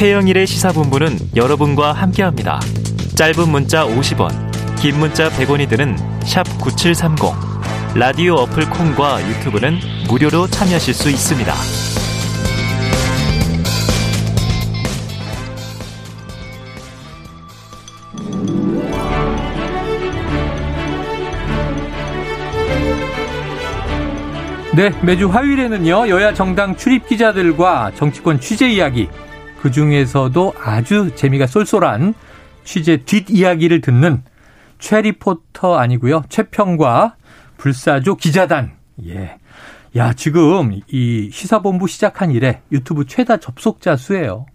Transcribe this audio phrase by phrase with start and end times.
[0.00, 2.58] 최영일의 시사본부는 여러분과 함께합니다.
[3.16, 4.30] 짧은 문자 50원,
[4.80, 5.94] 긴 문자 100원이 드는
[6.58, 7.18] 9730.
[7.94, 9.78] 라디오 어플 콩과 유튜브는
[10.08, 11.52] 무료로 참여하실 수 있습니다.
[24.74, 29.06] 네, 매주 화요일에는요, 여야 정당 출입 기자들과 정치권 취재 이야기,
[29.62, 32.14] 그 중에서도 아주 재미가 쏠쏠한
[32.64, 34.22] 취재 뒷이야기를 듣는
[34.78, 37.16] 최 리포터 아니고요, 최평과
[37.58, 38.72] 불사조 기자단.
[39.06, 39.36] 예.
[39.96, 44.46] 야, 지금 이 시사본부 시작한 이래 유튜브 최다 접속자 수예요.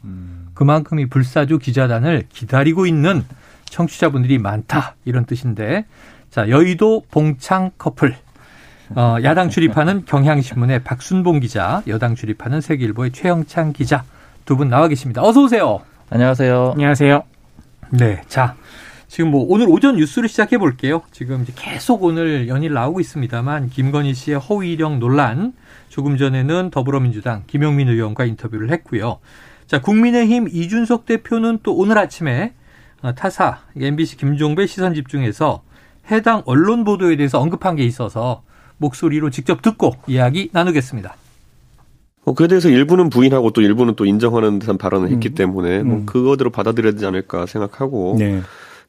[0.53, 3.23] 그만큼 이 불사조 기자단을 기다리고 있는
[3.65, 4.95] 청취자분들이 많다.
[5.05, 5.85] 이런 뜻인데.
[6.31, 8.15] 자, 여의도 봉창 커플.
[8.95, 14.03] 어, 야당 출입하는 경향신문의 박순봉 기자, 여당 출입하는 세계일보의 최영창 기자
[14.45, 15.23] 두 분 나와 계십니다.
[15.23, 15.81] 어서 오세요.
[16.09, 16.71] 안녕하세요.
[16.73, 17.23] 안녕하세요.
[17.91, 18.55] 네, 자
[19.07, 21.01] 지금 뭐 오늘 오전 뉴스를 시작해 볼게요.
[21.11, 25.53] 지금 이제 계속 오늘 연일 나오고 있습니다만 김건희 씨의 허위 이력 논란,
[25.89, 29.19] 조금 전에는 더불어민주당 김용민 의원과 인터뷰를 했고요.
[29.67, 32.53] 자, 국민의힘 이준석 대표는 또 오늘 아침에
[33.01, 35.63] 어, 타사 MBC 김종배 시선 집중해서
[36.11, 38.43] 해당 언론 보도에 대해서 언급한 게 있어서
[38.77, 41.15] 목소리로 직접 듣고 이야기 나누겠습니다.
[42.25, 45.35] 어, 그에 대해서 일부는 부인하고 또 일부는 또 인정하는 듯한 발언을 했기 음.
[45.35, 46.05] 때문에 뭐 음.
[46.05, 48.41] 그거대로 받아들여야 되지 않을까 생각하고 네.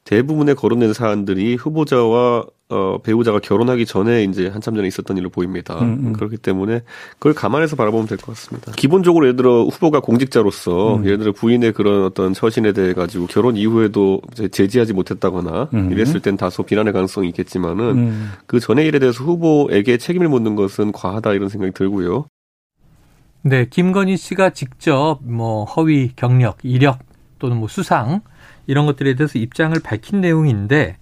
[0.05, 5.79] 대부분의 거론된 사안들이 후보자와 어, 배우자가 결혼하기 전에 이제 한참 전에 있었던 일로 보입니다.
[5.79, 6.13] 음, 음.
[6.13, 6.81] 그렇기 때문에
[7.13, 8.73] 그걸 감안해서 바라보면 될 것 같습니다.
[8.73, 11.05] 기본적으로 예를 들어 후보가 공직자로서 음.
[11.05, 15.91] 예를 들어 부인의 그런 어떤 처신에 대해 가지고 결혼 이후에도 제지하지 못했다거나 음.
[15.91, 18.31] 이랬을 땐 다소 비난의 가능성이 있겠지만은 음.
[18.47, 22.25] 그 전의 일에 대해서 후보에게 책임을 묻는 것은 과하다 이런 생각이 들고요.
[23.47, 26.99] 네, 김건희 씨가 직접 뭐 허위 경력, 이력
[27.39, 28.19] 또는 뭐 수상
[28.65, 30.97] 이런 것들에 대해서 입장을 밝힌 내용인데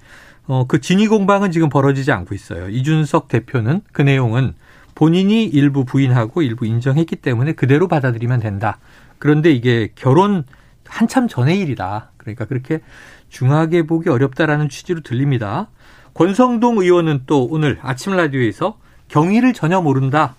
[0.45, 2.69] 어, 그 진위 공방은 지금 벌어지지 않고 있어요.
[2.69, 4.53] 이준석 대표는 그 내용은
[4.93, 8.77] 본인이 일부 부인하고 일부 인정했기 때문에 그대로 받아들이면 된다.
[9.17, 10.43] 그런데 이게 결혼
[10.87, 12.11] 한참 전의 일이다.
[12.17, 12.81] 그러니까 그렇게
[13.29, 15.69] 중하게 보기 어렵다라는 취지로 들립니다.
[16.13, 20.35] 권성동 의원은 또 오늘 아침 라디오에서 경위를 전혀 모른다.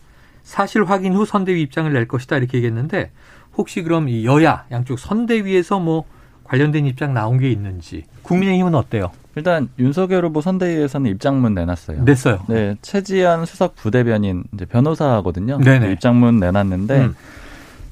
[0.46, 3.10] 사실 확인 후 선대위 입장을 낼 것이다 이렇게 얘기했는데
[3.56, 6.04] 혹시 그럼 이 여야 양쪽 선대위에서 뭐
[6.44, 9.10] 관련된 입장 나온 게 있는지 국민의힘은 어때요?
[9.34, 12.04] 일단 윤석열 후보 선대위에서는 입장문 내놨어요.
[12.04, 12.44] 냈어요.
[12.48, 15.58] 네, 최지한 수석 부대변인 이제 변호사거든요.
[15.58, 15.92] 네네.
[15.92, 17.16] 입장문 내놨는데 음.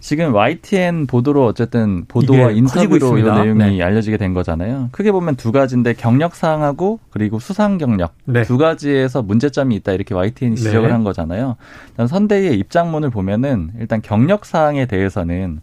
[0.04, 3.22] 지금 YTN 보도로 어쨌든 보도와 인터뷰로 이.
[3.22, 3.82] 내용이 네.
[3.82, 4.90] 알려지게 된 거잖아요.
[4.92, 8.42] 크게 보면 두 가지인데 경력 사항하고 그리고 수상 경력 네.
[8.42, 10.92] 두 가지에서 문제점이 있다 이렇게 YTN이 지적을 네.
[10.92, 11.56] 한 거잖아요.
[11.88, 15.62] 일단 선대위의 입장문을 보면은 일단 경력 사항에 대해서는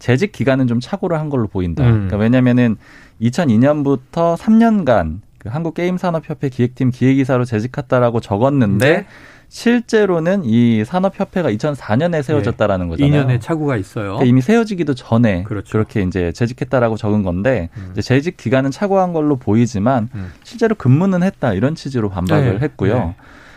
[0.00, 1.84] 재직 기간은 좀 착오를 한 걸로 보인다.
[1.84, 1.92] 음.
[1.92, 2.78] 그러니까 왜냐면은
[3.22, 9.06] 2002년부터 3년간 그 한국게임산업협회 기획팀 기획이사로 재직했다라고 적었는데 네.
[9.48, 13.26] 실제로는 이 산업협회가 2004년에 세워졌다라는 거잖아요.
[13.26, 14.04] 2년의 차고가 있어요.
[14.04, 15.72] 그러니까 이미 세워지기도 전에 그렇죠.
[15.72, 17.90] 그렇게 이제 재직했다라고 적은 건데 음.
[17.92, 20.32] 이제 재직 기간은 차고한 걸로 보이지만 음.
[20.42, 22.64] 실제로 근무는 했다 이런 취지로 반박을 네.
[22.64, 22.94] 했고요.
[22.98, 23.14] 네.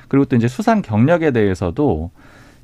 [0.08, 2.12] 그리고 또 이제 수상 경력에 대해서도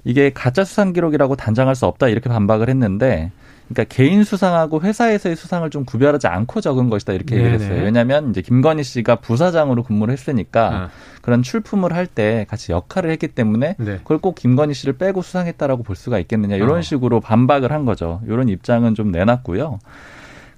[0.04, 3.32] 이게 가짜 수상 기록이라고 단정할 수 없다 이렇게 반박을 했는데
[3.68, 7.64] 그러니까 개인 수상하고 회사에서의 수상을 좀 구별하지 않고 적은 것이다 이렇게 얘기를 네네.
[7.66, 7.84] 했어요.
[7.84, 10.90] 왜냐하면 이제 김건희 씨가 부사장으로 근무를 했으니까 아,
[11.22, 13.98] 그런 출품을 할 때 같이 역할을 했기 때문에 네.
[13.98, 16.82] 그걸 꼭 김건희 씨를 빼고 수상했다라고 볼 수가 있겠느냐 이런 어.
[16.82, 18.22] 식으로 반박을 한 거죠.
[18.28, 19.80] 이런 입장은 좀 내놨고요.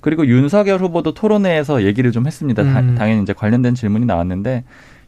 [0.01, 2.63] 그리고 윤석열 후보도 토론회에서 얘기를 좀 했습니다.
[2.63, 2.95] 다- 음.
[2.95, 4.65] 당연히 이제 관련된 질문이 나왔는데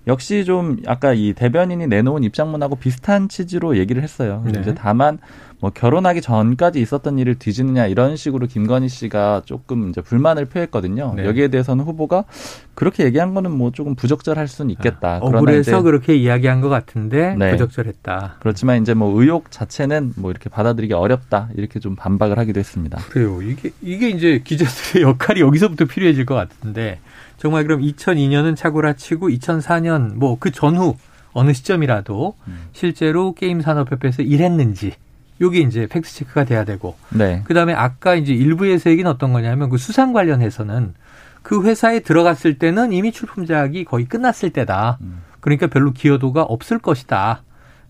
[0.07, 4.43] 역시 좀 아까 이 대변인이 내놓은 입장문하고 비슷한 취지로 얘기를 했어요.
[4.45, 4.59] 네.
[4.59, 5.19] 이제 다만
[5.59, 11.13] 뭐 결혼하기 전까지 있었던 일을 뒤지느냐 이런 식으로 김건희 씨가 조금 이제 불만을 표했거든요.
[11.17, 11.25] 네.
[11.25, 12.23] 여기에 대해서는 후보가
[12.75, 15.19] 그렇게 얘기한 거는 뭐 조금 부적절할 수는 있겠다.
[15.19, 17.51] 그러나 억울해서 그렇게 이야기한 것 같은데 네.
[17.51, 18.37] 부적절했다.
[18.39, 22.97] 그렇지만 이제 뭐 의혹 자체는 뭐 이렇게 받아들이기 어렵다 이렇게 좀 반박을 하기도 했습니다.
[23.09, 23.41] 그래요.
[23.41, 26.99] 이게 이게 이제 기자들의 역할이 여기서부터 필요해질 것 같은데
[27.39, 30.95] 정말 그럼 2002년은 차고라 치고 2004년 뭐 그 전후
[31.33, 32.59] 어느 시점이라도 음.
[32.73, 34.93] 실제로 게임 산업협회에서 일했는지
[35.41, 37.43] 요게 이제 팩트 체크가 돼야 되고 네.
[37.45, 40.93] 그다음에 아까 이제 일부에서 얘기는 어떤 거냐면 그 수상 관련해서는
[41.41, 44.97] 그 회사에 들어갔을 때는 이미 출품작이 거의 끝났을 때다.
[45.01, 45.21] 음.
[45.39, 47.43] 그러니까 별로 기여도가 없을 것이다.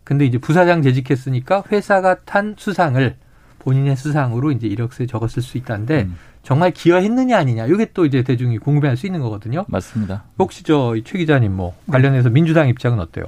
[0.03, 3.15] 근데 이제 부사장 재직했으니까 회사가 탄 수상을
[3.59, 6.15] 본인의 수상으로 이제 이력서에 적었을 수 있다는데 음.
[6.43, 7.65] 정말 기여했느냐 아니냐.
[7.67, 9.65] 이게 또 이제 대중이 궁금해할 수 있는 거거든요.
[9.67, 10.23] 맞습니다.
[10.39, 13.25] 혹시 저 최 기자님 뭐 관련해서 민주당 입장은 어때요?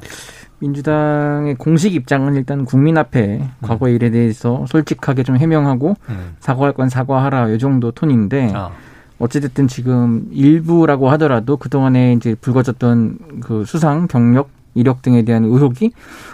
[0.59, 3.49] 민주당의 공식 입장은 일단 국민 앞에 음.
[3.61, 6.35] 과거의 일에 대해서 솔직하게 좀 해명하고 음.
[6.39, 8.71] 사과할 건 사과하라 이 정도 톤인데 아.
[9.19, 15.91] 어찌됐든 지금 일부라고 하더라도 그동안에 이제 불거졌던 그 수상, 경력, 이력 등에 대한 의혹이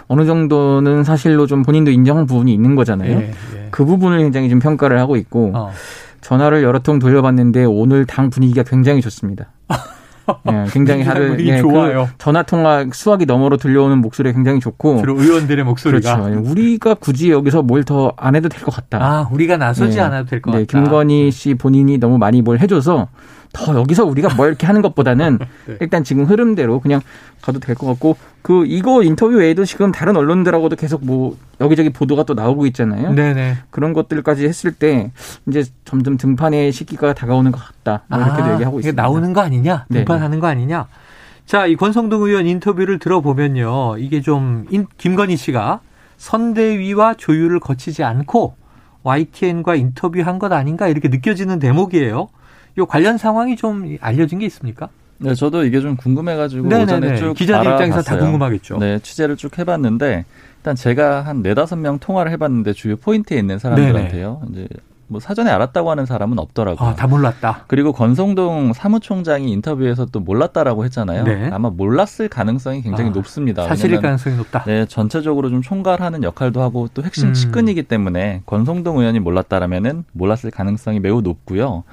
[0.08, 3.10] 어느 정도는 사실로 좀 본인도 인정한 부분이 있는 거잖아요.
[3.18, 3.68] 예, 예.
[3.70, 5.70] 그 부분을 굉장히 좀 평가를 하고 있고 어.
[6.20, 9.46] 전화를 여러 통 돌려봤는데 오늘 당 분위기가 굉장히 좋습니다.
[10.52, 12.06] 예, 굉장히 다들 예, 그 좋아요.
[12.18, 16.42] 전화 통화 수화기 너머로 들려오는 목소리가 굉장히 좋고 주로 의원들의 목소리가 그렇죠.
[16.50, 18.98] 우리가 굳이 여기서 뭘 더 안 해도 될 것 같다.
[19.02, 20.02] 아 우리가 나서지 네.
[20.02, 20.82] 않아도 될것 네, 같다.
[20.84, 23.08] 김건희 씨 본인이 너무 많이 뭘 해줘서
[23.52, 25.76] 더 여기서 우리가 뭐 이렇게 하는 것보다는 네.
[25.80, 27.00] 일단 지금 흐름대로 그냥
[27.40, 32.24] 가도 될 것 같고 그 이거 인터뷰 외에도 지금 다른 언론들하고도 계속 뭐 여기저기 보도가
[32.24, 33.12] 또 나오고 있잖아요.
[33.12, 33.56] 네네.
[33.70, 35.10] 그런 것들까지 했을 때
[35.48, 38.04] 이제 점점 등판의 시기가 다가오는 것 같다.
[38.08, 39.02] 뭐 이렇게도 얘기하고 아, 이게 있습니다.
[39.02, 39.86] 나오는 거 아니냐?
[39.88, 39.98] 네.
[40.00, 40.86] 등판하는 거 아니냐?
[41.46, 43.96] 자, 이 권성동 의원 인터뷰를 들어보면요.
[43.98, 45.80] 이게 좀 인- 김건희 씨가
[46.18, 48.54] 선대위와 조율을 거치지 않고
[49.02, 52.28] YTN과 인터뷰한 것 아닌가 이렇게 느껴지는 대목이에요.
[52.78, 54.88] 이 관련 상황이 좀 알려진 게 있습니까?
[55.18, 56.82] 네, 저도 이게 좀 궁금해가지고 네네네.
[56.84, 58.20] 오전에 쭉 기자들 입장에서 다 알아봤어요.
[58.20, 58.78] 궁금하겠죠.
[58.78, 60.24] 네, 취재를 쭉 해봤는데
[60.58, 64.42] 일단 제가 한 네다섯 명 통화를 해봤는데 주요 포인트에 있는 사람들한테요.
[64.50, 64.68] 이제
[65.08, 66.90] 뭐 사전에 알았다고 하는 사람은 없더라고요.
[66.90, 67.64] 아, 다 몰랐다.
[67.66, 71.24] 그리고 권성동 사무총장이 인터뷰에서 또 몰랐다라고 했잖아요.
[71.24, 71.50] 네.
[71.50, 73.64] 아마 몰랐을 가능성이 굉장히 아, 높습니다.
[73.64, 74.64] 사실일 왜냐면 가능성이 높다.
[74.66, 77.34] 네, 전체적으로 좀 총괄하는 역할도 하고 또 핵심 음.
[77.34, 81.84] 측근이기 때문에 권성동 의원이 몰랐다라면은 몰랐을 가능성이 매우 높고요.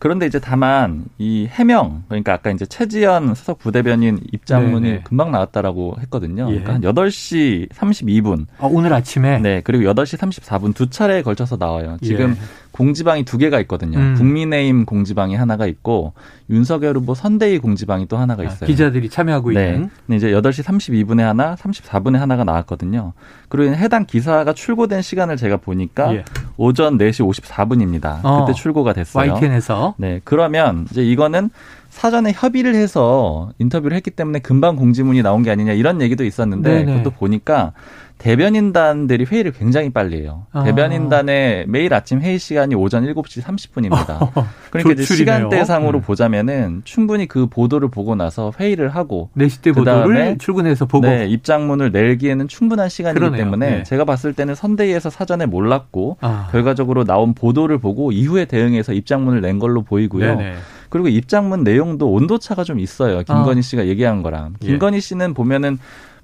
[0.00, 5.02] 그런데 이제 다만 이 해명 그러니까 아까 이제 최지연 수석 부대변인 입장문이 네네.
[5.04, 6.48] 금방 나왔다라고 했거든요.
[6.48, 6.60] 예.
[6.60, 8.46] 그러니까 한 8시 32분.
[8.58, 11.98] 어, 오늘 아침에 네, 그리고 8시 34분 두 차례에 걸쳐서 나와요.
[12.02, 12.34] 지금 예.
[12.72, 13.98] 공지방이 두 개가 있거든요.
[13.98, 14.14] 음.
[14.16, 16.12] 국민의힘 공지방이 하나가 있고
[16.48, 18.66] 윤석열 후보 선대위 공지방이 또 하나가 아, 있어요.
[18.66, 19.74] 기자들이 참여하고 네.
[19.74, 23.12] 있는 근데 이제 8시 32분에 하나, 34분에 하나가 나왔거든요.
[23.48, 26.24] 그리고 해당 기사가 출고된 시간을 제가 보니까 예.
[26.56, 28.20] 오전 4시 54분입니다.
[28.22, 28.44] 어.
[28.44, 29.32] 그때 출고가 됐어요.
[29.32, 30.20] YTN에서 네.
[30.24, 31.50] 그러면 이제 이거는
[31.90, 36.92] 사전에 협의를 해서 인터뷰를 했기 때문에 금방 공지문이 나온 게 아니냐 이런 얘기도 있었는데 네네.
[36.92, 37.72] 그것도 보니까
[38.18, 40.46] 대변인단들이 회의를 굉장히 빨리 해요.
[40.52, 40.62] 아.
[40.62, 44.44] 대변인단의 매일 아침 회의 시간이 오전 7시 30분입니다.
[44.70, 45.14] 그러니까 이제.
[45.14, 46.02] 시간대상으로 음.
[46.02, 51.26] 보자면은 충분히 그 보도를 보고 나서 회의를 하고 4시 때 그다음에 보도를 출근해서 보고 네,
[51.28, 53.42] 입장문을 내기에는 충분한 시간이기 그러네요.
[53.42, 53.82] 때문에 네.
[53.84, 56.48] 제가 봤을 때는 선대위에서 사전에 몰랐고 아.
[56.52, 60.36] 결과적으로 나온 보도를 보고 이후에 대응해서 입장문을 낸 걸로 보이고요.
[60.36, 60.56] 네네.
[60.90, 63.22] 그리고 입장문 내용도 온도차가 좀 있어요.
[63.22, 63.62] 김건희 아.
[63.62, 64.54] 씨가 얘기한 거랑.
[64.62, 64.66] 예.
[64.66, 65.78] 김건희 씨는 보면은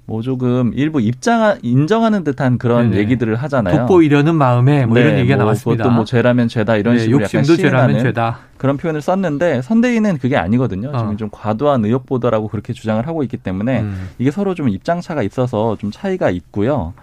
[0.05, 3.01] 뭐 조금 일부 입장 인정하는 듯한 그런 네네.
[3.01, 3.79] 얘기들을 하잖아요.
[3.79, 5.83] 돋보이려는 마음에 뭐 이런 네, 얘기가 뭐 나왔습니다.
[5.83, 8.39] 그것도 뭐 죄라면 죄다 이런 네, 식으로 약간 욕심도 죄라면 시인하는 죄다.
[8.55, 10.91] 그런 표현을 썼는데 선대위는 그게 아니거든요.
[10.93, 10.97] 어.
[10.97, 14.09] 지금 좀 과도한 의혹 보도라고 그렇게 주장을 하고 있기 때문에 음.
[14.17, 16.93] 이게 서로 좀 입장 차가 있어서 좀 차이가 있고요.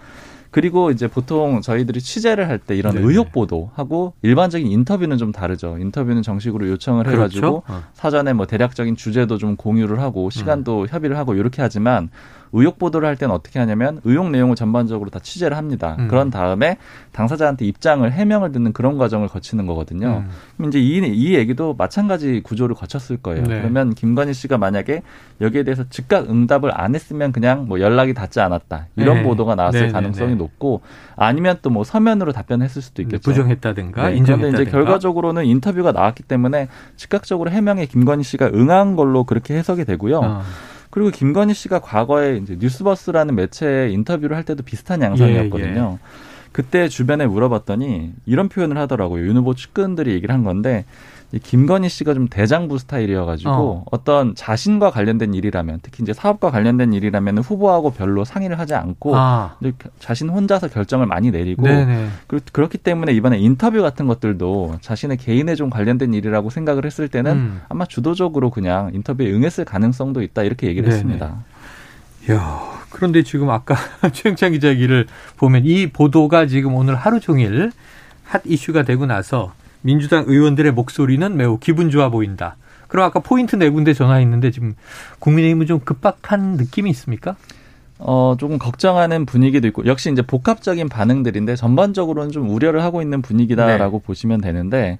[0.55, 3.05] 그리고 이제 보통 저희들이 취재를 할 때 이런 네네.
[3.05, 5.77] 의혹 보도하고 일반적인 인터뷰는 좀 다르죠.
[5.77, 7.63] 인터뷰는 정식으로 요청을 해가지고 그렇죠.
[7.67, 7.83] 어.
[7.93, 10.87] 사전에 뭐 대략적인 주제도 좀 공유를 하고 시간도 음.
[10.89, 12.09] 협의를 하고 이렇게 하지만
[12.55, 15.95] 의혹 보도를 할 때는 어떻게 하냐면 의혹 내용을 전반적으로 다 취재를 합니다.
[15.99, 16.07] 음.
[16.07, 16.77] 그런 다음에
[17.11, 20.25] 당사자한테 입장을 해명을 듣는 그런 과정을 거치는 거거든요.
[20.59, 20.65] 음.
[20.65, 23.43] 이제 이, 이 얘기도 마찬가지 구조를 거쳤을 거예요.
[23.43, 23.59] 네.
[23.61, 25.03] 그러면 김건희 씨가 만약에
[25.39, 29.23] 여기에 대해서 즉각 응답을 안 했으면 그냥 뭐 연락이 닿지 않았다 이런 네.
[29.23, 30.35] 보도가 나왔을 네, 네, 가능성이 네.
[30.35, 30.81] 높고
[31.15, 33.29] 아니면 또 뭐 서면으로 답변했을 수도 있겠죠.
[33.29, 34.61] 부정했다든가 네, 그런데 인정했다든가.
[34.61, 40.19] 이제 결과적으로는 인터뷰가 나왔기 때문에 즉각적으로 해명에 김건희 씨가 응한 걸로 그렇게 해석이 되고요.
[40.23, 40.41] 어.
[40.89, 45.97] 그리고 김건희 씨가 과거에 이제 뉴스버스라는 매체에 인터뷰를 할 때도 비슷한 양상이었거든요.
[46.01, 46.05] 예,
[46.51, 49.27] 그때 주변에 물어봤더니 이런 표현을 하더라고요.
[49.27, 53.85] 윤 후보 측근들이 얘기를 한 건데 이 김건희 씨가 좀 대장부 스타일이어가지고 어.
[53.91, 54.03] 어.
[54.03, 59.57] 떤 자신과 관련된 일이라면 특히 이제 사업과 관련된 일이라면 후보하고 별로 상의를 하지 않고 아,
[59.99, 62.07] 자신 혼자서 결정을 많이 내리고 네네.
[62.27, 67.31] 그- 그렇기 때문에 이번에 인터뷰 같은 것들도 자신의 개인에 좀 관련된 일이라고 생각을 했을 때는
[67.31, 67.61] 음.
[67.67, 70.95] 아마 주도적으로 그냥 인터뷰에 응했을 가능성도 있다 이렇게 얘기를 네네.
[70.95, 71.43] 했습니다.
[72.31, 73.75] 야, 그런데 지금 아까
[74.13, 75.05] 최영찬 기자 얘기를
[75.37, 77.71] 보면 이 보도가 지금 오늘 하루 종일
[78.23, 79.53] 핫 이슈가 되고 나서
[79.85, 82.57] 민주당 의원들의 목소리는 매우 기분 좋아 보인다.
[82.87, 84.73] 그럼 아까 포인트 네 군데 전화했는데 지금
[85.19, 87.35] 국민의힘은 좀 급박한 느낌이 있습니까?
[87.99, 93.99] 어, 조금 걱정하는 분위기도 있고, 역시 이제 복합적인 반응들인데, 전반적으로는 좀 우려를 하고 있는 분위기다라고
[93.99, 94.05] 네.
[94.05, 94.99] 보시면 되는데,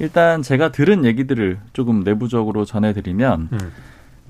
[0.00, 3.72] 일단 제가 들은 얘기들을 조금 내부적으로 전해드리면, 음.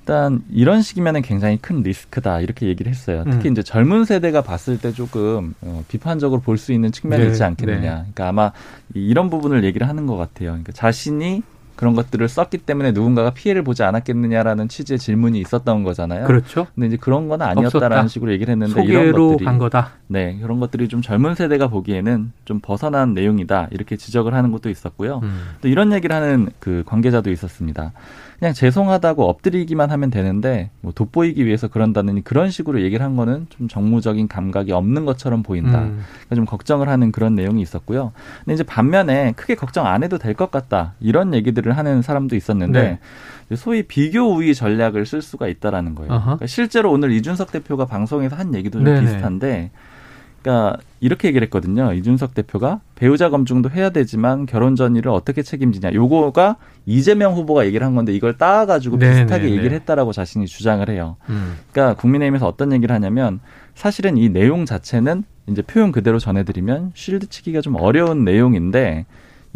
[0.06, 3.25] 일단 이런 식이면은 굉장히 큰 리스크다, 이렇게 얘기를 했어요.
[3.30, 3.52] 특히 음.
[3.52, 7.80] 이제 젊은 세대가 봤을 때 조금 어, 비판적으로 볼 수 있는 측면이 네, 있지 않겠느냐.
[7.80, 7.88] 네.
[8.00, 8.52] 그러니까 아마
[8.94, 10.50] 이- 이런 부분을 얘기를 하는 것 같아요.
[10.50, 11.42] 그러니까 자신이
[11.76, 16.26] 그런 것들을 썼기 때문에 누군가가 피해를 보지 않았겠느냐라는 취지의 질문이 있었던 거잖아요.
[16.26, 16.66] 그렇죠.
[16.75, 18.09] 근데 이제 그런 건 아니었다라는 없었다.
[18.09, 19.90] 식으로 얘기를 했는데 이런 것들이 간 거다.
[20.07, 23.69] 네, 그런 것들이 좀 젊은 세대가 보기에는 좀 벗어난 내용이다.
[23.73, 25.21] 이렇게 지적을 하는 것도 있었고요.
[25.23, 25.40] 음.
[25.61, 27.93] 또 이런 얘기를 하는 그 관계자도 있었습니다.
[28.38, 33.69] 그냥 죄송하다고 엎드리기만 하면 되는데 뭐 돋보이기 위해서 그런다느니 그런 식으로 얘기를 한 거는 좀
[33.69, 35.78] 정무적인 감각이 없는 것처럼 보인다.
[35.83, 36.02] 음.
[36.26, 38.12] 그러니까 좀 걱정을 하는 그런 내용이 있었고요.
[38.45, 40.95] 근데 이제 반면에 크게 걱정 안 해도 될 것 같다.
[40.99, 42.99] 이런 얘기들 을 하는 사람도 있었는데
[43.49, 43.56] 네.
[43.56, 46.21] 소위 비교 우위 전략을 쓸 수가 있다라는 거예요.
[46.21, 49.00] 그러니까 실제로 오늘 이준석 대표가 방송에서 한 얘기도 좀 네네.
[49.00, 49.71] 비슷한데
[50.42, 51.94] 그러니까 이렇게 얘기를 했거든요.
[51.94, 55.94] 이준석 대표가 배우자 검증도 해야 되지만 결혼 전일을 어떻게 책임지냐.
[55.94, 59.23] 요거가 이재명 후보가 얘기를 한 건데 이걸 따와가지고 네네네.
[59.23, 61.16] 비슷하게 얘기를 했다라고 자신이 주장을 해요.
[61.30, 61.56] 음.
[61.73, 63.40] 그러니까 국민의힘에서 어떤 얘기를 하냐면
[63.75, 69.06] 사실은 이 내용 자체는 이제 표현 그대로 전해드리면 쉴드 치기가 좀 어려운 내용인데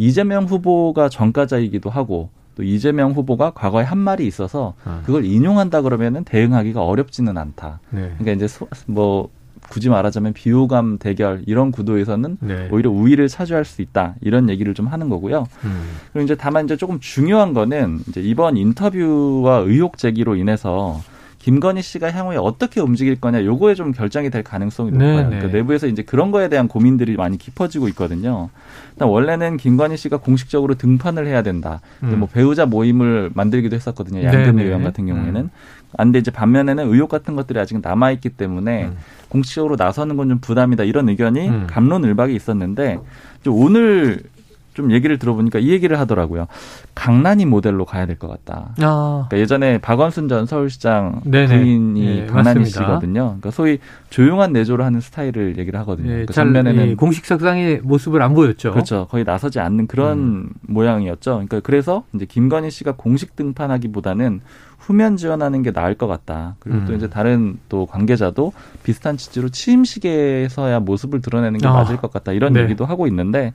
[0.03, 5.03] 이재명 후보가 전과자이기도 하고 또 이재명 후보가 과거에 한 말이 있어서 아.
[5.05, 7.81] 그걸 인용한다 그러면은 대응하기가 어렵지는 않다.
[7.91, 8.13] 네.
[8.19, 9.29] 그러니까 이제 소- 뭐
[9.69, 12.69] 굳이 말하자면 비호감 대결 이런 구도에서는 네.
[12.73, 15.47] 오히려 우위를 차지할 수 있다 이런 얘기를 좀 하는 거고요.
[15.65, 15.83] 음.
[16.13, 21.01] 그리고 이제 다만 이제 조금 중요한 거는 이제 이번 인터뷰와 의혹 제기로 인해서
[21.49, 25.17] 김건희 씨가 향후에 어떻게 움직일 거냐 요거에 좀 결정이 될 가능성이 높아요.
[25.17, 25.29] 네, 네.
[25.31, 28.51] 그러니까 내부에서 이제 그런 거에 대한 고민들이 많이 깊어지고 있거든요.
[28.93, 31.81] 일단 원래는 김건희 씨가 공식적으로 등판을 해야 된다.
[32.01, 32.19] 근데 음.
[32.21, 34.21] 뭐 배우자 모임을 만들기도 했었거든요.
[34.21, 34.65] 네, 양금리 네.
[34.65, 35.41] 의원 같은 경우에는.
[35.41, 35.51] 음.
[35.97, 38.99] 안데 이제 반면에는 의혹 같은 것들이 아직 남아 있기 때문에 음.
[39.31, 41.67] 공식적으로 나서는 건 좀 부담이다 이런 의견이 음.
[41.71, 42.99] 감론을박이 있었는데
[43.47, 44.21] 오늘
[44.79, 46.47] 좀 얘기를 들어보니까 이 얘기를 하더라고요.
[46.95, 48.71] 강란이 모델로 가야 될 것 같다.
[48.81, 49.27] 아.
[49.29, 51.59] 그러니까 예전에 박원순 전 서울시장 네네.
[51.59, 52.69] 부인이 예, 강란이 맞습니다.
[52.69, 53.23] 씨거든요.
[53.25, 53.79] 그러니까 소위
[54.11, 56.07] 조용한 내조를 하는 스타일을 얘기를 하거든요.
[56.11, 58.71] 예, 그러니까 잘 전면에는 이 공식 석상의 모습을 안 보였죠.
[58.71, 59.09] 그렇죠.
[59.11, 60.49] 거의 나서지 않는 그런 음.
[60.63, 61.33] 모양이었죠.
[61.33, 64.41] 그러니까 그래서 이제 김건희 씨가 공식 등판하기보다는
[64.89, 66.57] 후면 지원하는 게 나을 것 같다.
[66.61, 66.97] 그리고 또 음.
[66.97, 71.75] 이제 다른 또 관계자도 비슷한 취지로 취임식에서야 모습을 드러내는 게 아.
[71.75, 72.33] 맞을 것 같다.
[72.33, 72.63] 이런 네.
[72.63, 73.53] 얘기도 하고 있는데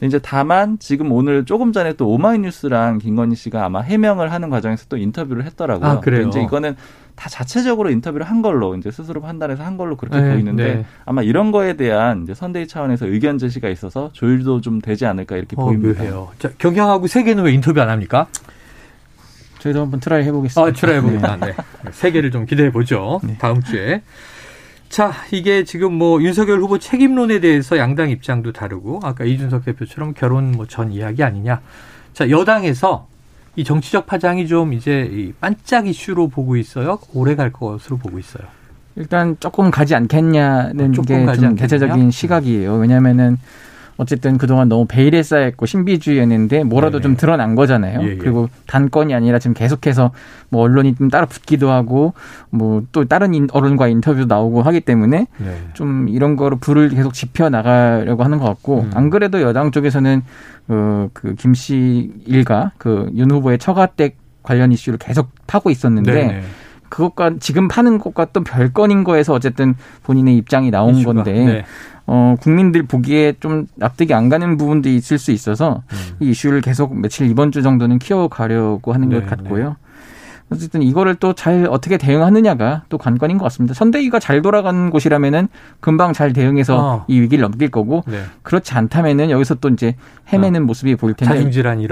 [0.00, 4.96] 이제 다만 지금 오늘 조금 전에 또 오마이뉴스랑 김건희 씨가 아마 해명을 하는 과정에서 또
[4.96, 5.86] 인터뷰를 했더라고요.
[5.86, 6.28] 아, 그래요?
[6.28, 6.76] 이제 이거는
[7.14, 10.84] 다 자체적으로 인터뷰를 한 걸로 이제 스스로 판단해서 한 걸로 그렇게 네, 보이는데 네.
[11.04, 15.56] 아마 이런 거에 대한 이제 선대위 차원에서 의견 제시가 있어서 조율도 좀 되지 않을까 이렇게
[15.58, 16.02] 어, 보입니다.
[16.02, 16.28] 묘해요.
[16.38, 18.28] 자, 경향하고 세계는 왜 인터뷰 안 합니까?
[19.60, 20.68] 저희도 한번 try 해보겠습니다.
[20.68, 21.36] 아, try 해봅니다.
[21.36, 21.54] 네.
[21.92, 23.20] 세계를 좀 기대해 보죠.
[23.38, 24.02] 다음 주에.
[24.88, 30.50] 자, 이게 지금 뭐 윤석열 후보 책임론에 대해서 양당 입장도 다르고 아까 이준석 대표처럼 결혼
[30.52, 31.60] 뭐 전 이야기 아니냐.
[32.12, 33.06] 자, 여당에서
[33.54, 36.98] 이 정치적 파장이 좀 이제 이 반짝 이슈로 보고 있어요.
[37.14, 38.44] 오래 갈 것으로 보고 있어요.
[38.96, 41.56] 일단 조금 가지 않겠냐는 아, 조금 게 가지 좀 않겠느냐?
[41.56, 42.74] 대체적인 시각이에요.
[42.76, 43.36] 왜냐면은
[44.00, 47.02] 어쨌든 그동안 너무 베일에 쌓였고 신비주의였는데 뭐라도 네네.
[47.02, 48.00] 좀 드러난 거잖아요.
[48.02, 48.16] 예, 예.
[48.16, 50.10] 그리고 단건이 아니라 지금 계속해서
[50.48, 52.14] 뭐 언론이 좀 따라 붙기도 하고
[52.48, 55.56] 뭐 또 다른 인- 언론과 인터뷰도 나오고 하기 때문에 네.
[55.74, 58.90] 좀 이런 거로 불을 계속 지펴 나가려고 하는 것 같고 음.
[58.94, 60.22] 안 그래도 여당 쪽에서는
[61.12, 66.42] 그 김씨 일가 그 윤 후보의 처가댁 관련 이슈를 계속 파고 있었는데 네네.
[66.88, 71.12] 그것과 지금 파는 것과 또 별건인 거에서 어쨌든 본인의 입장이 나온 이슈가.
[71.12, 71.64] 건데 네.
[72.12, 76.16] 어 국민들 보기에 좀 납득이 안 가는 부분도 있을 수 있어서 음.
[76.18, 79.76] 이 이슈를 계속 며칠 이번 주 정도는 키워가려고 하는 네, 것 같고요.
[80.52, 83.74] 어쨌든 이거를 또 잘 어떻게 대응하느냐가 또 관건인 것 같습니다.
[83.74, 85.46] 선대위가 잘 돌아가는 곳이라면은
[85.78, 87.04] 금방 잘 대응해서 어.
[87.06, 88.24] 이 위기를 넘길 거고 네.
[88.42, 89.94] 그렇지 않다면은 여기서 또 이제
[90.32, 91.32] 헤매는 모습이 보일 텐데.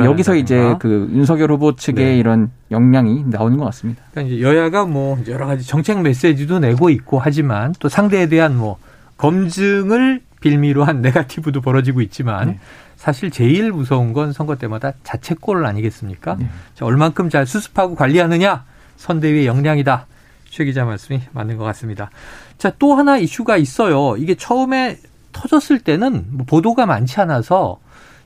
[0.05, 2.19] 여기서 이제 그 윤석열 후보 측의 네.
[2.19, 4.03] 이런 역량이 나오는 것 같습니다.
[4.11, 8.79] 그러니까 이제 여야가 뭐 여러 가지 정책 메시지도 내고 있고 하지만 또 상대에 대한 뭐
[9.19, 12.61] 검증을 빌미로 한 네가티브도 벌어지고 있지만 네.
[12.97, 16.37] 사실 제일 무서운 건 선거 때마다 자책골 아니겠습니까?
[16.37, 16.49] 네.
[16.75, 18.65] 자, 얼만큼 잘 수습하고 관리하느냐
[18.97, 20.07] 선대위의 역량이다.
[20.49, 22.11] 최 기자 말씀이 맞는 것 같습니다.
[22.57, 24.17] 자, 또 하나 이슈가 있어요.
[24.17, 24.97] 이게 처음에
[25.33, 27.79] 터졌을 때는 뭐 보도가 많지 않아서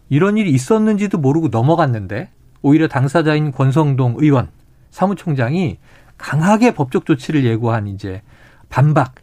[0.09, 2.31] 이런 일이 있었는지도 모르고 넘어갔는데
[2.63, 4.49] 오히려 당사자인 권성동 의원
[4.91, 5.79] 사무총장이
[6.17, 8.23] 강하게 법적 조치를 예고한 이제
[8.69, 9.15] 반박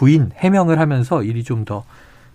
[0.00, 1.84] 부인 해명을 하면서 일이 좀 더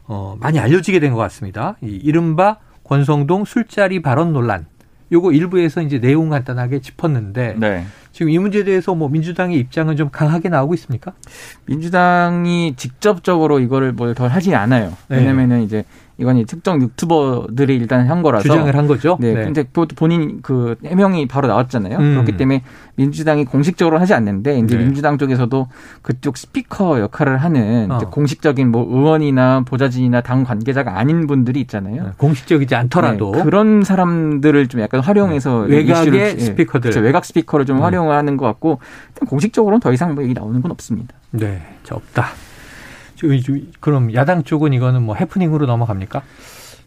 [0.08, 1.78] 어, 많이 알려지게 된 것 같습니다.
[1.82, 4.68] 이 이른바 권성동 술자리 발언 논란.
[5.12, 7.86] 요거 일부에서 이제 내용 간단하게 짚었는데 네.
[8.12, 11.14] 지금 이 문제에 대해서 뭐 민주당의 입장은 좀 강하게 나오고 있습니까?
[11.66, 14.94] 민주당이 직접적으로 이거를 뭘더 하지 않아요.
[15.08, 15.18] 네.
[15.18, 15.84] 왜냐면은 이제
[16.18, 19.18] 이건 이 특정 유튜버들이 일단 한 거라서 주장을 한 거죠.
[19.20, 21.98] 네, 근데 그 본인 그 해명이 바로 나왔잖아요.
[21.98, 22.14] 음.
[22.14, 22.64] 그렇기 때문에
[22.96, 24.84] 민주당이 공식적으로 하지 않는데 이제 네.
[24.86, 25.68] 민주당 쪽에서도
[26.02, 27.98] 그쪽 스피커 역할을 하는 어.
[28.10, 32.04] 공식적인 뭐 의원이나 보좌진이나 당 관계자가 아닌 분들이 있잖아요.
[32.04, 35.78] 네, 공식적이지 않더라도 네, 그런 사람들을 좀 약간 활용해서 네.
[35.78, 36.92] 외곽의 예, 스피커들.
[36.92, 37.02] 그렇죠.
[37.02, 37.84] 외곽 스피커를 좀 음.
[37.84, 38.80] 활용하는 것 같고
[39.28, 41.14] 공식적으로는 더 이상 뭐 얘기 나오는 건 없습니다.
[41.32, 42.28] 네, 저 없다.
[43.28, 46.24] 저, 저, 그럼 야당 쪽은 이거는 뭐 해프닝으로 넘어갑니까?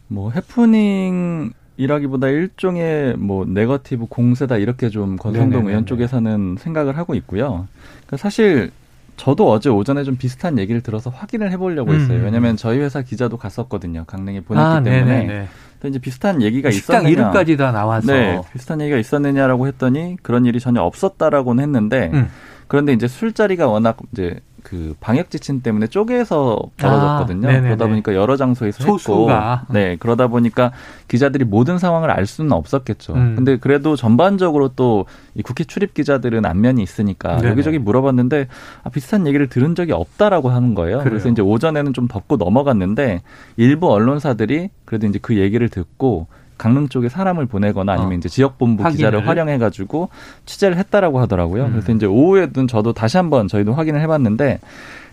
[0.09, 5.69] 뭐 해프닝 이라기보다 일종의 뭐 네거티브 공세다 이렇게 좀 권성동.
[5.69, 7.69] 의원 쪽에서는 생각을 하고 있고요.
[8.07, 8.71] 그러니까 사실
[9.17, 12.19] 저도 어제 오전에 좀 비슷한 얘기를 들어서 확인을 해보려고 했어요.
[12.19, 12.25] 음.
[12.25, 14.05] 왜냐하면 저희 회사 기자도 갔었거든요.
[14.07, 15.05] 강릉에 보냈기 아, 때문에.
[15.05, 15.49] 네네네.
[15.81, 17.09] 또 이제 비슷한 얘기가 있었느냐.
[17.09, 22.29] 이름까지 다 나와서 네, 비슷한 얘기가 있었느냐라고 했더니 그런 일이 전혀 없었다라고는 했는데 음.
[22.67, 27.49] 그런데 이제 술자리가 워낙 이제 그 방역 지침 때문에 쪼개서 벌어졌거든요.
[27.49, 27.61] 아.
[27.61, 29.57] 그러다 보니까 여러 장소에서 소수가.
[29.61, 30.73] 했고, 네 그러다 보니까
[31.09, 33.15] 기자들이 모든 상황을 알 수는 없었겠죠.
[33.15, 33.35] 음.
[33.37, 35.07] 근데 그래도 전반적으로 또
[35.39, 37.51] 이 국회 출입 기자들은 안면이 있으니까 네네.
[37.53, 38.49] 여기저기 물어봤는데
[38.83, 40.99] 아, 비슷한 얘기를 들은 적이 없다라고 하는 거예요.
[40.99, 41.11] 그래요.
[41.11, 43.23] 그래서 이제 오전에는 좀 덮고 넘어갔는데
[43.57, 46.27] 일부 언론사들이 그래도 이제 그 얘기를 듣고
[46.59, 48.15] 강릉 쪽에 사람을 보내거나 아니면 어.
[48.17, 48.97] 이제 지역 본부 확인을.
[48.97, 50.09] 기자를 활용해가지고
[50.45, 51.65] 취재를 했다라고 하더라고요.
[51.67, 51.71] 음.
[51.73, 54.59] 그래서 이제 오후에는 저도 다시 한번 저희도 확인을 해봤는데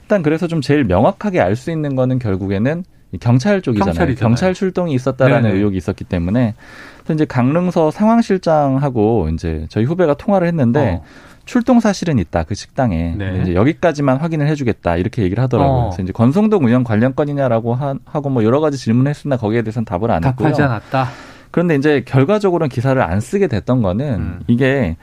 [0.01, 3.93] 일단 그래서 좀 제일 명확하게 알 수 있는 거는 결국에는 이 경찰 쪽이잖아요.
[3.93, 4.29] 경찰이잖아요.
[4.29, 5.55] 경찰 출동이 있었다라는 네네.
[5.55, 6.55] 의혹이 있었기 때문에
[7.03, 11.03] 그래서 이제 강릉서 상황실장하고 이제 저희 후배가 통화를 했는데 어.
[11.45, 13.39] 출동 사실은 있다 그 식당에 네.
[13.43, 15.77] 이제 여기까지만 확인을 해주겠다 이렇게 얘기를 하더라고요.
[15.77, 15.89] 어.
[15.89, 20.09] 그래서 이제 권성동 의원 관련 건이냐라고 하, 하고 뭐 여러 가지 질문했으나 거기에 대해서는 답을
[20.09, 20.47] 안 했고요.
[20.47, 21.07] 답하지 않았다.
[21.55, 24.39] 그런데 이제 결과적으로는 기사를 안 쓰게 됐던 거는 음.
[24.47, 24.97] 이게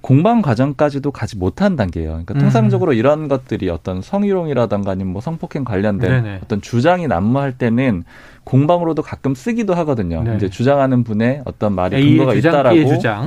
[0.00, 2.08] 공방 과정까지도 가지 못한 단계예요.
[2.12, 2.40] 그러니까 음.
[2.40, 6.40] 통상적으로 이런 것들이 어떤 성희롱이라든가 아니면 뭐 성폭행 관련된 네네.
[6.42, 8.04] 어떤 주장이 난무할 때는
[8.44, 10.22] 공방으로도 가끔 쓰기도 하거든요.
[10.22, 10.36] 네.
[10.36, 12.76] 이제 주장하는 분의 어떤 말이 근거가 주장, 있다라고.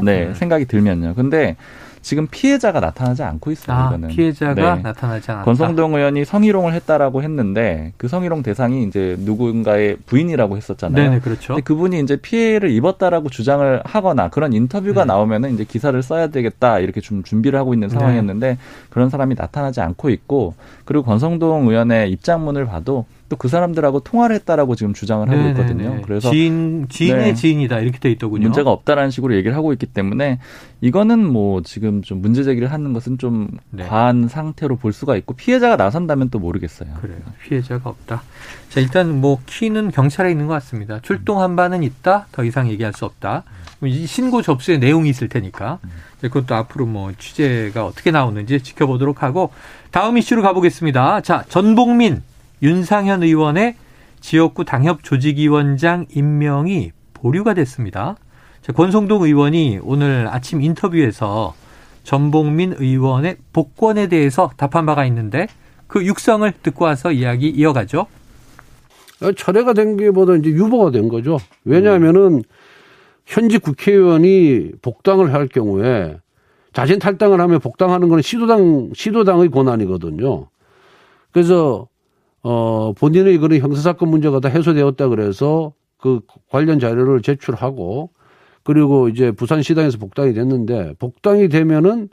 [0.03, 0.33] 네, 음.
[0.33, 1.13] 생각이 들면요.
[1.13, 1.57] 근데
[2.05, 3.75] 지금 피해자가 나타나지 않고 있어요.
[3.75, 4.09] 아, 이거는.
[4.09, 4.81] 피해자가 네.
[4.83, 5.43] 나타나지 않았다.
[5.43, 11.03] 권성동 의원이 성희롱을 했다라고 했는데 그 성희롱 대상이 이제 누군가의 부인이라고 했었잖아요.
[11.03, 11.57] 네네 그렇죠.
[11.63, 15.07] 그분이 이제 피해를 입었다라고 주장을 하거나 그런 인터뷰가 음.
[15.07, 17.95] 나오면은 이제 기사를 써야 되겠다 이렇게 좀 준비를 하고 있는 네.
[17.95, 18.59] 상황이었는데
[18.91, 20.53] 그런 사람이 나타나지 않고 있고
[20.85, 25.51] 그리고 권성동 의원의 입장문을 봐도 또 그 사람들하고 통화를 했다라고 지금 주장을 하고 네네네.
[25.51, 26.01] 있거든요.
[26.03, 27.33] 그래서 지인 지인의 네.
[27.33, 28.43] 지인이다 이렇게 돼 있더군요.
[28.43, 30.39] 문제가 없다라는 식으로 얘기를 하고 있기 때문에
[30.81, 33.83] 이거는 뭐 지금 좀 문제 제기를 하는 것은 좀 네.
[33.85, 36.89] 과한 상태로 볼 수가 있고 피해자가 나선다면 또 모르겠어요.
[37.01, 37.17] 그래요.
[37.43, 38.23] 피해자가 없다.
[38.69, 40.99] 자, 일단 뭐 키는 경찰에 있는 것 같습니다.
[41.01, 42.27] 출동한 바는 있다.
[42.31, 43.43] 더 이상 얘기할 수 없다.
[43.83, 45.79] 이 신고 접수의 내용이 있을 테니까
[46.17, 49.51] 이제 그것도 앞으로 뭐 취재가 어떻게 나오는지 지켜보도록 하고
[49.91, 51.21] 다음 이슈로 가보겠습니다.
[51.21, 52.21] 자, 전복민
[52.65, 53.75] 윤상현 의원의
[54.21, 58.15] 지역구 당협 조직위원장 임명이 보류가 됐습니다.
[58.63, 61.53] 자, 권성동 의원이 오늘 아침 인터뷰에서
[62.01, 65.45] 전복민 의원의 복권에 대해서 답한 바가 있는데
[65.85, 68.07] 그 육성을 듣고 와서 이야기 이어가죠.
[69.21, 71.37] 어, 철회가 된 게보다 이제 유보가 된 거죠.
[71.65, 72.41] 왜냐하면은
[73.27, 76.17] 현직 국회의원이 복당을 할 경우에
[76.73, 80.47] 자진 탈당을 하면 복당하는 건 시도당 시도당의 권한이거든요.
[81.31, 81.87] 그래서
[82.47, 86.19] 어 본인의 그런 형사사건 문제가 다 해소되었다 그래서 그
[86.51, 88.11] 관련 자료를 제출하고
[88.63, 92.09] 그리고 이제 부산시당에서 복당이 됐는데 복당이 되면은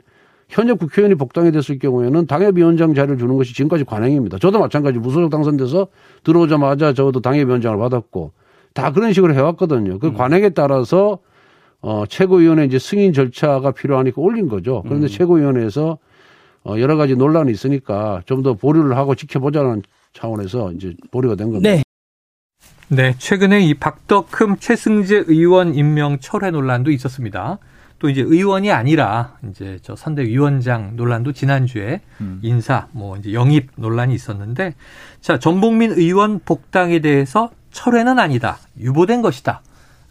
[0.49, 4.39] 현역 국회의원이 복당이 됐을 경우에는 당협위원장 자리를 주는 것이 지금까지 관행입니다.
[4.39, 5.87] 저도 마찬가지 무소속 당선돼서
[6.23, 8.31] 들어오자마자 저도 당협위원장을 받았고
[8.73, 9.99] 다 그런 식으로 해왔거든요.
[9.99, 11.19] 그 관행에 따라서
[11.81, 14.81] 어, 최고위원회 이제 승인 절차가 필요하니까 올린 거죠.
[14.87, 15.99] 그런데 최고위원회에서
[16.65, 21.69] 어, 여러 가지 논란이 있으니까 좀 더 보류를 하고 지켜보자는 차원에서 이제 보류가 된 겁니다.
[21.69, 21.83] 네.
[22.89, 27.57] 네, 최근에 이 박덕흠 최승재 의원 임명 철회 논란도 있었습니다.
[27.97, 32.39] 또 이제 의원이 아니라 이제 저 선대위원장 논란도 지난주에 음.
[32.43, 34.75] 인사 뭐 이제 영입 논란이 있었는데
[35.21, 38.57] 자, 전복민 의원 복당에 대해서 철회는 아니다.
[38.77, 39.61] 유보된 것이다.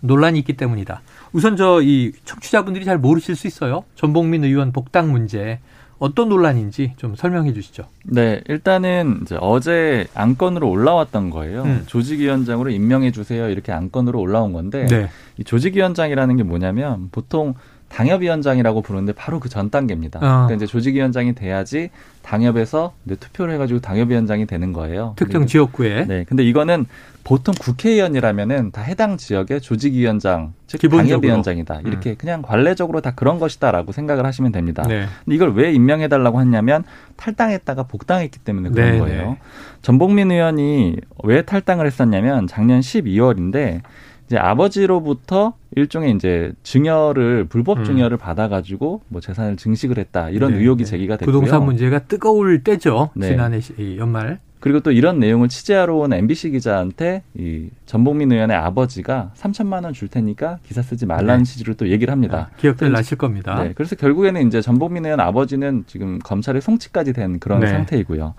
[0.00, 1.02] 논란이 있기 때문이다.
[1.32, 3.84] 우선 저 이 청취자분들이 잘 모르실 수 있어요.
[3.94, 5.60] 전복민 의원 복당 문제
[6.02, 7.84] 어떤 논란인지 좀 설명해 주시죠.
[8.04, 11.62] 네, 일단은 이제 어제 안건으로 올라왔던 거예요.
[11.62, 11.84] 음.
[11.86, 13.48] 조직위원장으로 임명해 주세요.
[13.48, 15.08] 이렇게 안건으로 올라온 건데 네.
[15.38, 17.54] 이 조직위원장이라는 게 뭐냐면 보통
[17.92, 20.18] 당협위원장이라고 부르는데 바로 그 전 단계입니다.
[20.18, 20.20] 어.
[20.46, 21.90] 그러니까 이제 조직위원장이 돼야지
[22.22, 25.12] 당협에서 이제 투표를 해가지고 당협위원장이 되는 거예요.
[25.16, 26.87] 특정 근데 지역구에 네, 근데 이거는
[27.24, 31.20] 보통 국회의원이라면은 다 해당 지역의 조직위원장, 즉 기본적으로.
[31.20, 31.81] 당협위원장이다.
[31.85, 34.83] 이렇게 그냥 관례적으로 다 그런 것이다라고 생각을 하시면 됩니다.
[34.88, 35.07] 네.
[35.24, 36.85] 근데 이걸 왜 임명해달라고 했냐면
[37.16, 39.22] 탈당했다가 복당했기 때문에 그런 네, 거예요.
[39.33, 39.38] 네.
[39.83, 43.83] 전복민 의원이 왜 탈당을 했었냐면 작년 12월인데
[44.33, 47.85] 이제 아버지로부터 일종의 이제 증여를 불법 음.
[47.85, 50.90] 증여를 받아가지고 뭐 재산을 증식을 했다 이런 네, 의혹이 네.
[50.90, 51.35] 제기가 됐고요.
[51.35, 53.11] 부동산 문제가 뜨거울 때죠.
[53.14, 53.29] 네.
[53.29, 53.61] 지난해
[53.99, 54.38] 연말.
[54.61, 60.09] 그리고 또 이런 내용을 취재하러 온 MBC 기자한테 이 전복민 의원의 아버지가 3천만 원 줄
[60.09, 61.45] 테니까 기사 쓰지 말라는 네.
[61.45, 62.49] 취지로 또 얘기를 합니다.
[62.57, 63.62] 기억들 그래서- 나실 겁니다.
[63.62, 67.66] 네, 그래서 결국에는 이제 전복민 의원 아버지는 지금 검찰에 송치까지 된 그런 네.
[67.66, 68.33] 상태이고요.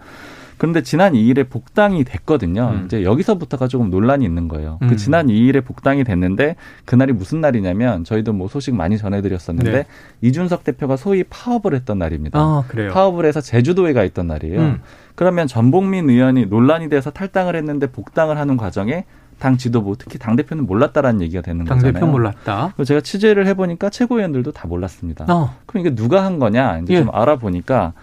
[0.57, 2.71] 그런데 지난 2일에 복당이 됐거든요.
[2.73, 2.85] 음.
[2.85, 4.79] 이제 여기서부터가 조금 논란이 있는 거예요.
[4.81, 4.87] 음.
[4.87, 9.85] 그 지난 2일에 복당이 됐는데 그날이 무슨 날이냐면 저희도 뭐 소식 많이 전해드렸었는데 네.
[10.21, 12.39] 이준석 대표가 소위 파업을 했던 날입니다.
[12.39, 12.91] 아, 그래요.
[12.91, 14.59] 파업을 해서 제주도에 가 있던 날이에요.
[14.59, 14.81] 음.
[15.15, 19.05] 그러면 전복민 의원이 논란이 돼서 탈당을 했는데 복당을 하는 과정에
[19.39, 22.11] 당 지도부 특히 당 대표는 몰랐다라는 얘기가 되는 당대표 거잖아요.
[22.11, 22.67] 몰랐다.
[22.75, 25.25] 그리고 제가 취재를 해보니까 최고위원들도 다 몰랐습니다.
[25.27, 25.55] 어.
[25.65, 26.99] 그럼 이게 누가 한 거냐 이제 예.
[26.99, 27.93] 좀 알아보니까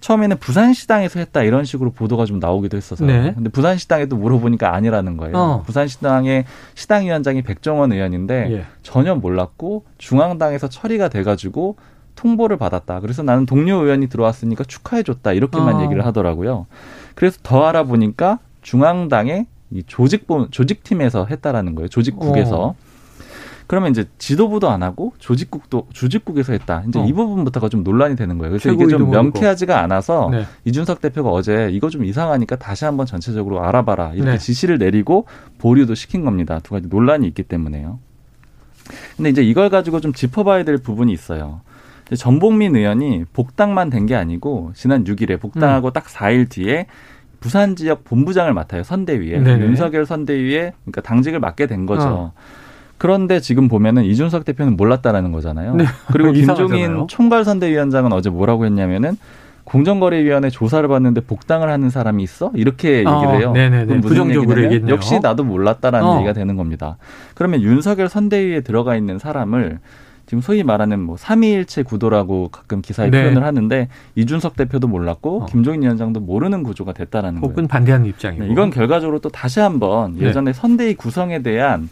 [0.00, 3.06] 처음에는 부산시당에서 했다 이런 식으로 보도가 좀 나오기도 했어서요.
[3.06, 3.32] 네.
[3.34, 5.36] 근데 부산시당에도 물어보니까 아니라는 거예요.
[5.36, 5.62] 어.
[5.66, 8.64] 부산시당의 시당위원장이 백종원 의원인데 예.
[8.82, 11.76] 전혀 몰랐고 중앙당에서 처리가 돼가지고
[12.14, 13.00] 통보를 받았다.
[13.00, 15.82] 그래서 나는 동료 의원이 들어왔으니까 축하해줬다 이렇게만 어.
[15.82, 16.66] 얘기를 하더라고요.
[17.14, 21.88] 그래서 더 알아보니까 중앙당의 이 조직본 조직팀에서 했다라는 거예요.
[21.88, 22.68] 조직국에서.
[22.68, 22.74] 어.
[23.68, 26.82] 그러면 이제 지도부도 안 하고 조직국도 조직국에서 했다.
[26.88, 27.04] 이제 어.
[27.04, 28.50] 이 부분부터가 좀 논란이 되는 거예요.
[28.50, 29.12] 그래서 이게 좀 모르고.
[29.12, 30.46] 명쾌하지가 않아서 네.
[30.64, 34.38] 이준석 대표가 어제 이거 좀 이상하니까 다시 한번 전체적으로 알아봐라 이렇게 네.
[34.38, 35.26] 지시를 내리고
[35.58, 36.60] 보류도 시킨 겁니다.
[36.62, 37.98] 두 가지 논란이 있기 때문에요.
[39.16, 41.60] 근데 이제 이걸 가지고 좀 짚어봐야 될 부분이 있어요.
[42.16, 45.38] 전복민 의원이 복당만 된 게 아니고 지난 6일에 음.
[45.40, 46.86] 복당하고 딱 4일 뒤에
[47.38, 49.62] 부산 지역 본부장을 맡아요 선대위에 네네.
[49.66, 52.08] 윤석열 선대위에 그러니까 당직을 맡게 된 거죠.
[52.08, 52.32] 어.
[52.98, 55.76] 그런데 지금 보면은 이준석 대표는 몰랐다라는 거잖아요.
[55.76, 55.84] 네.
[56.12, 56.32] 그리고.
[56.38, 59.16] 김종인 총괄 선대위원장은 어제 뭐라고 했냐면은
[59.64, 62.50] 공정거래위원회 조사를 받는데 복당을 하는 사람이 있어?
[62.54, 63.52] 이렇게 어, 얘기를 해요.
[63.52, 64.00] 네네네.
[64.00, 64.94] 부정적으로 얘기했네요.
[64.94, 66.16] 역시 나도 몰랐다라는 어.
[66.16, 66.96] 얘기가 되는 겁니다.
[67.34, 69.78] 그러면 윤석열 선대위에 들어가 있는 사람을
[70.24, 73.22] 지금 소위 말하는 뭐 삼위일체 구도라고 가끔 기사에 네.
[73.22, 75.46] 표현을 하는데 이준석 대표도 몰랐고 어.
[75.46, 77.50] 김종인 위원장도 모르는 구조가 됐다라는 거예요.
[77.50, 78.44] 혹은 반대하는 입장이고.
[78.44, 80.26] 네, 이건 결과적으로 또 다시 한번 네.
[80.26, 81.88] 예전에 선대위 구성에 대한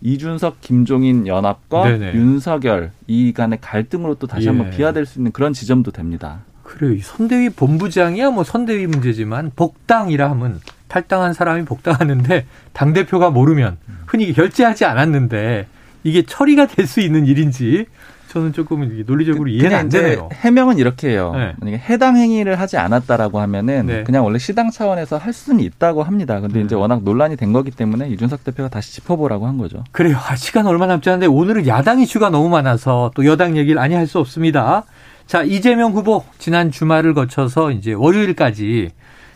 [0.00, 2.14] 이준석, 김종인 연합과 네네.
[2.14, 4.48] 윤석열 이 간의 갈등으로 또 다시 예.
[4.50, 6.40] 한번 비화될 수 있는 그런 지점도 됩니다.
[6.62, 6.92] 그래요.
[6.92, 14.32] 이 선대위 본부장이야 뭐 선대위 문제지만 복당이라 하면 탈당한 사람이 복당하는데 당 대표가 모르면 흔히
[14.32, 15.66] 결재하지 않았는데
[16.04, 17.86] 이게 처리가 될 수 있는 일인지
[18.28, 20.28] 저는 조금 논리적으로 이해가 그냥 안 되네요.
[20.32, 21.32] 해명은 이렇게 해요.
[21.34, 21.54] 네.
[21.58, 24.02] 만약에 해당 행위를 하지 않았다라고 하면은 네.
[24.04, 26.38] 그냥 원래 시당 차원에서 할 수는 있다고 합니다.
[26.40, 26.64] 근데 음.
[26.66, 29.82] 이제 워낙 논란이 된 거기 때문에 이준석 대표가 다시 짚어보라고 한 거죠.
[29.92, 30.18] 그래요.
[30.28, 34.06] 아, 시간 얼마 남지 않은데 오늘은 야당 이슈가 너무 많아서 또 여당 얘기를 아니 할
[34.06, 34.84] 수 없습니다.
[35.26, 38.90] 자, 이재명 후보 지난 주말을 거쳐서 이제 월요일까지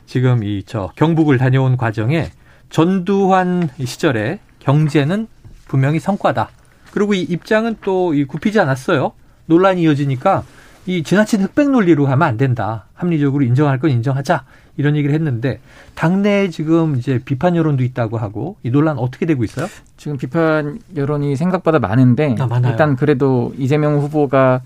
[0.06, 2.30] 지금 이 저 경북을 다녀온 과정에
[2.70, 5.26] 전두환 시절에 경제는
[5.68, 6.48] 분명히 성과다.
[6.92, 9.12] 그리고 이 입장은 또 이 굽히지 않았어요.
[9.46, 10.44] 논란이 이어지니까
[10.86, 12.86] 이 지나친 흑백 논리로 가면 안 된다.
[12.94, 14.44] 합리적으로 인정할 건 인정하자.
[14.78, 15.60] 이런 얘기를 했는데
[15.94, 19.66] 당내에 지금 이제 비판 여론도 있다고 하고 이 논란 어떻게 되고 있어요?
[19.98, 22.60] 지금 비판 여론이 생각보다 많은데 아.
[22.70, 24.62] 일단 그래도 이재명 후보가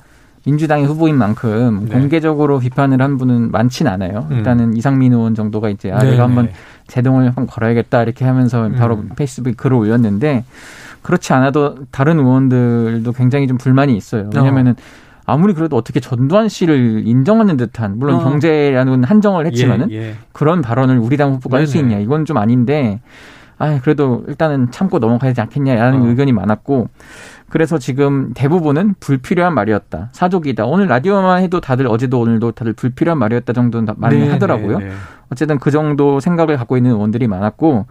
[0.47, 1.99] 민주당의 후보인 만큼 네.
[1.99, 4.29] 공개적으로 비판을 한 분은 많진 않아요.
[4.31, 4.37] 음.
[4.37, 6.11] 일단은 이상민 의원 정도가 이제 아 네네.
[6.13, 6.51] 내가 한번
[6.87, 9.09] 제동을 한번 걸어야겠다 이렇게 하면서 바로 음.
[9.17, 10.45] 페이스북에 글을 올렸는데
[11.07, 14.29] 그렇지 않아도 다른 의원들도 굉장히 좀 불만이 있어요.
[14.35, 14.75] 왜냐면은
[15.25, 18.25] 아무리 그래도 어떻게 전두환 씨를 인정하는 듯한 물론 어.
[18.25, 20.15] 경제라는 한정을 했지만은 예, 예.
[20.33, 21.79] 그런 발언을 우리 당 후보가 할 수.
[21.79, 23.01] 있냐 이건 좀 아닌데
[23.57, 26.07] 아 그래도 일단은 참고 넘어가야 되지 않겠냐라는 어.
[26.09, 26.89] 의견이 많았고
[27.51, 33.53] 그래서 지금 대부분은 불필요한 말이었다 사족이다 오늘 라디오만 해도 다들 어제도 오늘도 다들 불필요한 말이었다
[33.53, 34.93] 정도 는 많이 네, 하더라고요 네, 네.
[35.31, 37.87] 어쨌든 그 정도 생각을 갖고 있는 의원들이 많았고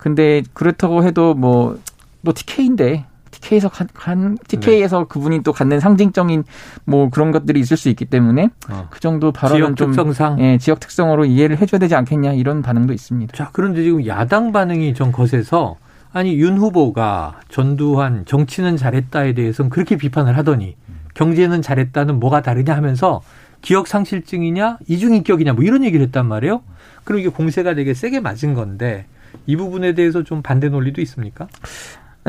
[0.00, 1.78] 근데 그렇다고 해도 뭐
[2.24, 6.44] 또 TK인데 TK에서 간, 간 TK에서 그분이 또 갖는 상징적인
[6.84, 8.88] 뭐 그런 것들이 있을 수 있기 때문에 어.
[8.90, 10.40] 그 정도 발언은 지역 좀 특성상.
[10.40, 13.36] 예, 지역 특성으로 이해를 해줘야 되지 않겠냐 이런 반응도 있습니다.
[13.36, 15.76] 자, 그런데 지금 야당 반응이 좀 거세서
[16.12, 20.76] 아니 윤 후보가 전두환 정치는 잘했다에 대해서는 그렇게 비판을 하더니
[21.14, 23.20] 경제는 잘했다는 뭐가 다르냐 하면서
[23.62, 26.62] 기억 상실증이냐 이중인격이냐 뭐 이런 얘기를 했단 말이에요.
[27.04, 29.06] 그럼 이게 공세가 되게 세게 맞은 건데
[29.46, 31.46] 이 부분에 대해서 좀 반대 논리도 있습니까?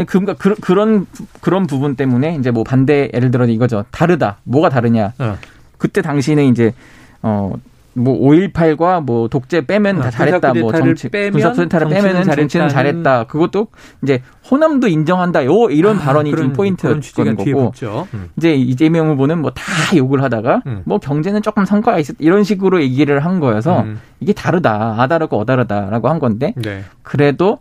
[0.02, 1.06] 아니 그러니까 그, 그런
[1.42, 3.86] 그런 부분 때문에 이제 뭐 반대 예를 들어 이거죠.
[3.92, 4.38] 다르다.
[4.44, 5.14] 뭐가 다르냐?
[5.20, 5.38] 어.
[5.78, 6.74] 그때 당시는 이제
[7.22, 7.54] 어.
[7.94, 10.54] 뭐 5.18과 뭐 독재 빼면 다 어, 잘했다.
[10.54, 13.24] 뭐 정치 빼면 군사 쿠데타를 빼면은 정치는 정치는 잘했다는- 잘했다.
[13.26, 13.68] 그것도
[14.02, 15.44] 이제 호남도 인정한다.
[15.44, 17.74] 요 이런 발언이 그런- 좀 포인트였던 거고.
[18.14, 18.30] 음.
[18.38, 19.62] 이제 이재명 후보는 뭐 다
[19.98, 20.84] 욕을 하다가 음.
[20.86, 24.00] 뭐 경제는 조금 성과가 있었 이런 식으로 얘기를 한 거여서 음.
[24.22, 24.96] 이게 다르다.
[24.98, 26.86] 아다르고 어다르다라고 한 건데 네.
[27.04, 27.60] 그래도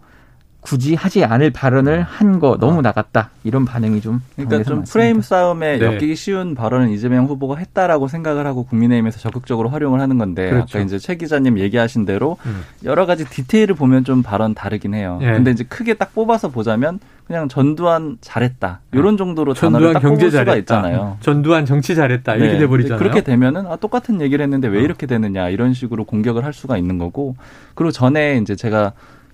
[0.61, 3.31] 굳이 하지 않을 발언을 한 거 너무 나갔다.
[3.44, 4.92] 이런 반응이 좀 그러니까 좀 많습니다.
[4.92, 5.85] 프레임 싸움에 네.
[5.85, 10.79] 엮이기 쉬운 발언을 이재명 후보가 했다라고 생각을 하고 국민의힘에서 적극적으로 활용을 하는 건데 그렇죠.
[10.79, 12.62] 아까 이제 최 기자님 얘기하신 대로 음.
[12.85, 15.18] 여러 가지 디테일을 보면 좀 발언 다르긴 해요.
[15.23, 15.33] 예.
[15.33, 20.16] 근데 이제 크게 딱 뽑아서 보자면 그냥 전두환 잘했다 이런 정도로 단어를 전두환 딱 경제
[20.27, 20.59] 뽑을 수가 잘했다.
[20.79, 21.16] 있잖아요.
[21.20, 22.37] 전두환 정치 잘했다.
[22.37, 22.59] 이렇게 네.
[22.61, 22.99] 돼버리잖아요.
[22.99, 24.83] 그렇게 되면은 아, 똑같은 얘기를 했는데 왜 어.
[24.83, 27.37] 이렇게 되느냐 이런 식으로 공격을 할 수가 있는 거고
[27.75, 28.92] 그리고 전에 이제 제가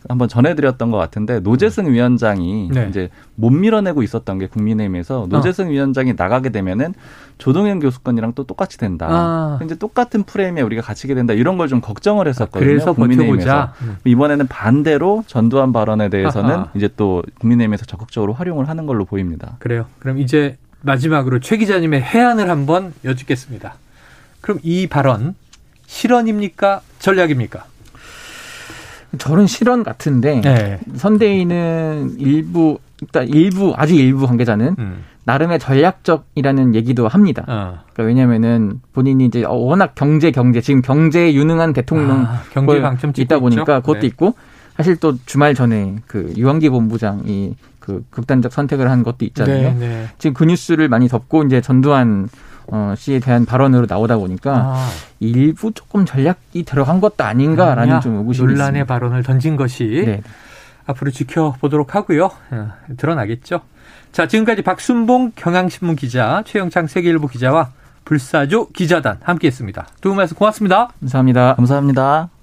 [0.09, 2.87] 한번 전해드렸던 것 같은데 노재승 위원장이 네.
[2.89, 6.95] 이제 못 밀어내고 있었던 게 국민의힘에서 노재승 위원장이 나가게 되면은
[7.39, 9.07] 조동현 교수건이랑 또 똑같이 된다.
[9.11, 9.59] 아.
[9.63, 12.69] 이제 똑같은 프레임에 우리가 갇히게 된다 이런 걸 좀 걱정을 했었거든요.
[12.69, 13.73] 그래서 국민의힘에서.
[13.83, 13.97] 음.
[14.05, 16.71] 이번에는 반대로 전두환 발언에 대해서는 아하.
[16.75, 19.57] 이제 또 국민의힘에서 적극적으로 활용을 하는 걸로 보입니다.
[19.59, 19.87] 그래요.
[19.99, 23.75] 그럼 이제 마지막으로 최 기자님의 해안을 한번 여쭙겠습니다.
[24.41, 25.35] 그럼 이 발언
[25.87, 26.81] 실언입니까?
[27.01, 27.65] 전략입니까?
[29.19, 30.79] 저는 실언 같은데 네.
[30.95, 35.05] 선대위는 일부 일단 일부 아주 일부 관계자는 음.
[35.25, 37.45] 나름의 전략적이라는 얘기도 합니다.
[37.49, 37.81] 어.
[37.93, 43.41] 그러니까 왜냐면은 본인이 이제 워낙 경제 경제 지금 경제에 유능한 대통령 아, 경제 방점 있다
[43.41, 43.81] 보니까 있죠?
[43.83, 44.07] 그것도 네.
[44.07, 44.35] 있고
[44.77, 49.73] 사실 또 주말 전에 그 유한기 본부장이 그 극단적 선택을 한 것도 있잖아요.
[49.73, 50.09] 네, 네.
[50.19, 52.29] 지금 그 뉴스를 많이 덮고 이제 전두환
[52.69, 54.89] 어, 씨에 대한 발언으로 나오다 보니까 아,
[55.21, 58.01] 일부 조금 전략이 들어간 것도 아닌가라는 아니야.
[58.01, 58.87] 좀 의구심이 논란의 있습니다.
[58.87, 60.23] 발언을 던진 것이 네.
[60.87, 62.31] 앞으로 지켜보도록 하고요.
[62.51, 63.61] 어, 드러나겠죠.
[64.13, 67.71] 자, 지금까지 박순봉 경향신문 기자, 최영창 세계일보 기자와
[68.05, 69.87] 불사조 기자단 함께했습니다.
[70.01, 70.89] 두 분 말씀 고맙습니다.
[71.01, 71.55] 감사합니다.
[71.57, 72.29] 감사합니다.